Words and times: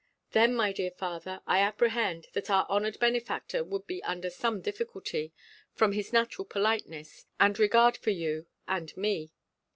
Then, 0.31 0.55
my 0.55 0.73
dear 0.73 0.89
father, 0.89 1.43
I 1.45 1.59
apprehend, 1.59 2.25
that 2.33 2.49
our 2.49 2.65
honoured 2.67 2.97
benefactor 2.97 3.63
would 3.63 3.85
be 3.85 4.01
under 4.01 4.31
some 4.31 4.59
difficulty, 4.59 5.31
from 5.75 5.91
his 5.91 6.11
natural 6.11 6.45
politeness, 6.45 7.27
and 7.39 7.59
regard 7.59 7.97
for 7.97 8.09
you 8.09 8.47
and 8.67 8.97
me. 8.97 9.31